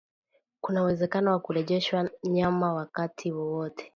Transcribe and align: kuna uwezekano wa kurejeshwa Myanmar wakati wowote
kuna 0.61 0.81
uwezekano 0.81 1.31
wa 1.31 1.39
kurejeshwa 1.39 2.09
Myanmar 2.23 2.73
wakati 2.73 3.31
wowote 3.31 3.85